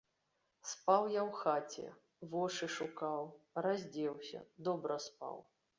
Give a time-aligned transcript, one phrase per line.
[0.69, 1.85] Спаў я ў хаце,
[2.33, 3.21] вошы шукаў,
[3.69, 5.37] раздзеўся, добра спаў.